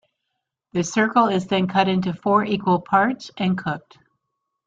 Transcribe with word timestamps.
The 0.71 0.83
circle 0.83 1.27
is 1.27 1.45
then 1.45 1.67
cut 1.67 1.87
into 1.87 2.11
four 2.11 2.43
equal 2.43 2.81
pieces 2.81 3.29
and 3.37 3.55
cooked. 3.55 3.99